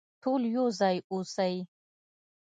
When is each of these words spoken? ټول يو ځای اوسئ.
ټول 0.23 0.41
يو 0.57 0.65
ځای 0.79 0.95
اوسئ. 1.11 1.55